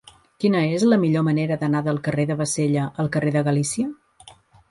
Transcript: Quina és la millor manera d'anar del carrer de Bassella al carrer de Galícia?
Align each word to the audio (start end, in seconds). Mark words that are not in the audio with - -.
Quina 0.43 0.61
és 0.77 0.85
la 0.93 0.97
millor 1.01 1.25
manera 1.27 1.57
d'anar 1.63 1.81
del 1.89 2.01
carrer 2.09 2.25
de 2.31 2.37
Bassella 2.41 2.85
al 3.03 3.13
carrer 3.17 3.35
de 3.37 3.47
Galícia? 3.51 4.33